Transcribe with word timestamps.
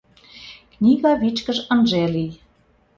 Книга 0.73 1.11
вичкыж 1.21 1.57
ынже 1.73 2.03
лий. 2.13 2.31